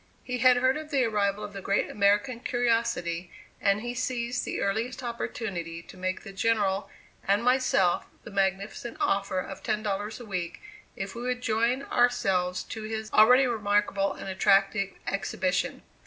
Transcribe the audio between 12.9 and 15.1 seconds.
already remarkable and attractive